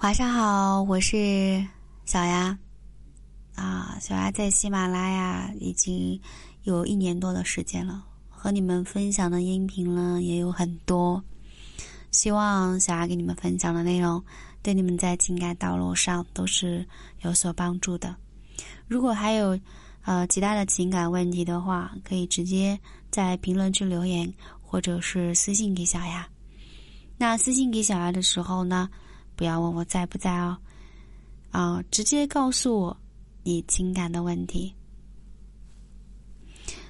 [0.00, 1.60] 晚上好，我是
[2.04, 2.56] 小丫
[3.56, 3.98] 啊。
[4.00, 6.18] 小丫在喜马拉雅已经
[6.62, 11.20] 有一年多的时间了，和你们分享的音频呢也有很多。
[12.12, 14.24] 希望小丫给你们分享的内容
[14.62, 16.86] 对你们在情感道路上都是
[17.22, 18.14] 有所帮助的。
[18.86, 19.58] 如果还有
[20.04, 22.78] 呃其他的情感问题的话，可以直接
[23.10, 26.24] 在评论区留言，或者是私信给小丫。
[27.16, 28.88] 那私信给小丫的时候呢？
[29.38, 30.58] 不要问我在不在哦，
[31.52, 32.96] 啊，直接告诉我
[33.44, 34.74] 你情感的问题。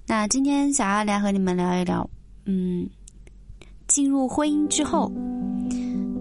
[0.07, 2.09] 那今天想要来和你们聊一聊，
[2.47, 2.89] 嗯，
[3.87, 5.13] 进入婚姻之后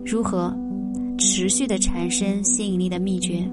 [0.05, 0.53] 如何
[1.17, 3.50] 持续的产生吸引力的秘诀。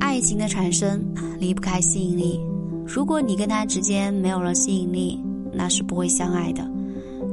[0.00, 1.04] 爱情的产生
[1.38, 2.40] 离不开吸引力，
[2.86, 6.66] 如果你跟他之间没有了吸引力，那是不会相爱的，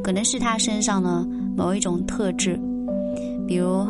[0.05, 1.27] 可能是他身上的。
[1.57, 2.59] 某一种特质，
[3.47, 3.87] 比如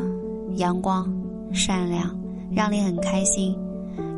[0.58, 1.12] 阳光、
[1.52, 2.16] 善良，
[2.52, 3.56] 让你很开心；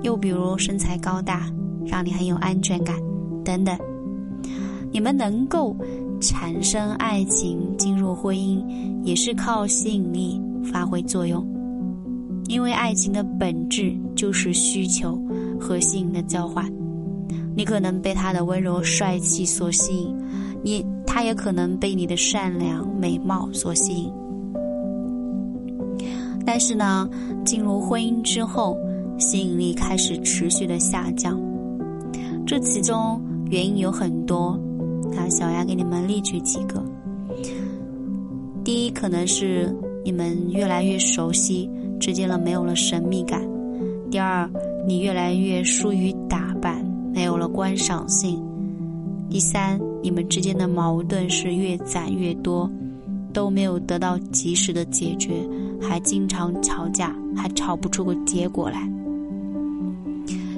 [0.03, 1.49] 又比如身材高大，
[1.85, 2.94] 让你很有安全感，
[3.45, 3.75] 等等。
[4.91, 5.73] 你们能够
[6.19, 8.61] 产生爱情、进入婚姻，
[9.03, 11.41] 也是靠吸引力发挥作用。
[12.50, 15.17] 因为爱情的本质就是需求
[15.57, 16.69] 和吸引的交换。
[17.55, 20.16] 你可能被他的温柔帅气所吸引，
[20.61, 20.97] 你。
[21.17, 24.13] 他也可能被你的善良、美貌所吸引，
[26.45, 27.09] 但是呢，
[27.43, 28.77] 进入婚姻之后，
[29.17, 31.41] 吸引力开始持续的下降。
[32.45, 34.59] 这其中原因有很多，
[35.11, 36.83] 那小丫给你们列举几个。
[38.63, 41.67] 第一，可能是你们越来越熟悉，
[41.99, 43.41] 之间了没有了神秘感；
[44.11, 44.47] 第二，
[44.85, 48.39] 你越来越疏于打扮，没有了观赏性；
[49.30, 49.80] 第三。
[50.03, 52.70] 你们之间的矛盾是越攒越多，
[53.34, 55.45] 都没有得到及时的解决，
[55.81, 58.89] 还经常吵架，还吵不出个结果来。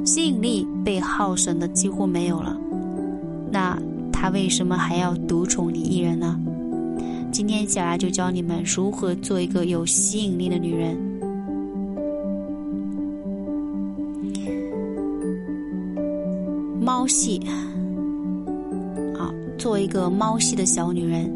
[0.05, 2.55] 吸引力被耗损的几乎没有了，
[3.51, 3.75] 那
[4.11, 6.39] 他为什么还要独宠你一人呢？
[7.31, 10.95] 今天小丫就教你们如何做一个有吸引力的女人。
[16.79, 17.41] 猫系。
[19.59, 21.29] 做一个猫系的小女人，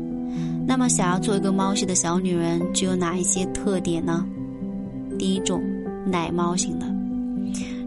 [0.65, 4.25] 那么想要做一个猫系的小女人，具有哪一些特点呢？
[5.19, 5.61] 第一种，
[6.05, 6.85] 奶猫型的，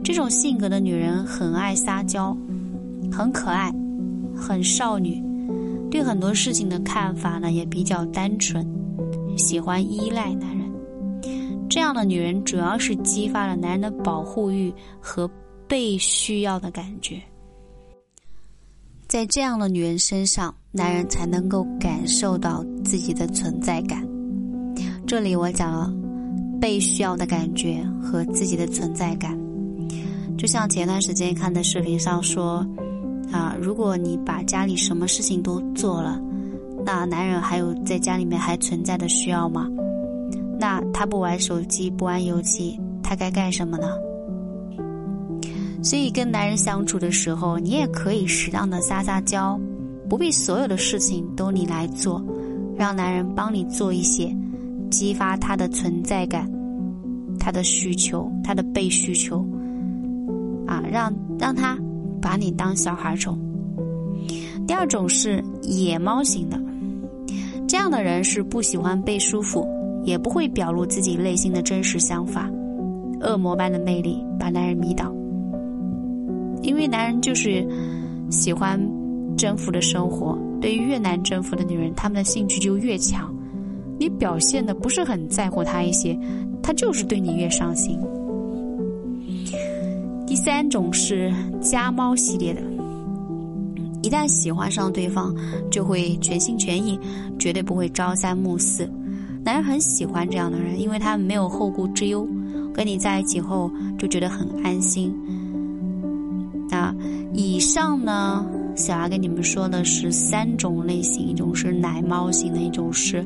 [0.04, 2.36] 这种性格的女人很爱撒娇，
[3.10, 3.75] 很可爱，
[4.36, 5.20] 很少女，
[5.91, 8.64] 对很多事情的看法呢也比较单纯，
[9.38, 10.70] 喜欢依赖男人。
[11.69, 15.28] 这样的女人主要是激发了男人的保护欲和
[15.66, 17.20] 被需要的感觉。
[19.09, 24.05] 在这样的女人身上，男人才能够感受到自己的存在感。
[25.06, 25.93] 这里我讲了
[26.61, 29.39] 被需要的感觉和自己的存在感。
[30.37, 32.67] 就像前段时间看的视频上说，
[33.31, 36.21] 啊，如果你把家里什么事情都做了，
[36.84, 39.69] 那男人还有在家里面还存在的需要吗？
[40.59, 43.87] 那他不玩手机，不玩游戏，他该干什么呢？
[45.86, 49.56] 所以，跟男人相处的时候，你也可以适当的撒撒娇，
[50.08, 52.20] 不必所有的事情都你来做，
[52.76, 54.36] 让男人帮你做一些，
[54.91, 56.50] 激发他的存在感，
[57.38, 59.46] 他的需求，他的被需求，
[60.66, 61.78] 啊，让让他
[62.20, 63.38] 把你当小孩宠。
[64.66, 66.60] 第二种是野猫型的，
[67.69, 69.64] 这样的人是不喜欢被束缚，
[70.02, 72.50] 也不会表露自己内心的真实想法，
[73.20, 75.14] 恶魔般的魅力把男人迷倒。
[76.66, 77.65] 因为男人就是
[78.28, 78.78] 喜欢
[79.38, 83.32] 征服的生活，对于越难征服的女人，他们的兴趣就越强。
[83.99, 86.19] 你表现的不是很在乎他一些，
[86.60, 87.97] 他就是对你越上心。
[90.26, 92.60] 第三种是家猫系列的，
[94.03, 95.32] 一旦喜欢上对方，
[95.71, 96.99] 就会全心全意，
[97.38, 98.90] 绝对不会朝三暮四。
[99.44, 102.26] 男人很喜欢这样的人，因为他没有后顾之忧，
[102.75, 105.14] 跟你在一起后就觉得很安心。
[107.33, 113.25] 以上呢，小丫跟你们说的是三种类型，一种是奶猫型的，一种是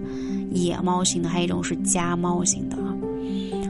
[0.50, 2.94] 野猫型的，还有一种是家猫型的啊，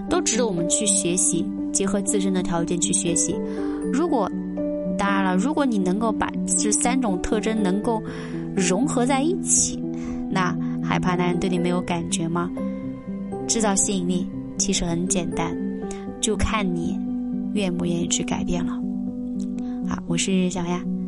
[0.09, 3.35] 都值得我们去学习，结合自身的条件去学习。
[3.93, 4.31] 如果
[4.99, 8.03] 当然了，如果你能够把这三种特征能够
[8.55, 9.83] 融合在一起，
[10.31, 12.51] 那还怕男人对你没有感觉吗？
[13.47, 14.27] 制造吸引力
[14.59, 15.57] 其实很简单，
[16.21, 16.97] 就看你
[17.55, 18.79] 愿不愿意去改变了。
[19.91, 21.00] 好，我是小丫。